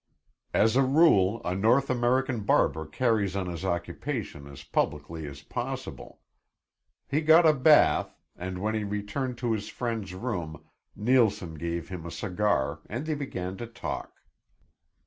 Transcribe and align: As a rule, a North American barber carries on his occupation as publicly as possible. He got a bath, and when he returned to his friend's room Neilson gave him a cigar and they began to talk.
As 0.55 0.75
a 0.75 0.81
rule, 0.81 1.43
a 1.45 1.53
North 1.53 1.87
American 1.91 2.39
barber 2.43 2.87
carries 2.87 3.35
on 3.35 3.45
his 3.45 3.63
occupation 3.63 4.47
as 4.47 4.63
publicly 4.63 5.27
as 5.27 5.43
possible. 5.43 6.21
He 7.07 7.21
got 7.21 7.45
a 7.45 7.53
bath, 7.53 8.17
and 8.35 8.57
when 8.63 8.73
he 8.73 8.83
returned 8.83 9.37
to 9.37 9.51
his 9.51 9.69
friend's 9.69 10.15
room 10.15 10.63
Neilson 10.95 11.53
gave 11.53 11.89
him 11.89 12.03
a 12.03 12.09
cigar 12.09 12.79
and 12.89 13.05
they 13.05 13.13
began 13.13 13.57
to 13.57 13.67
talk. 13.67 14.23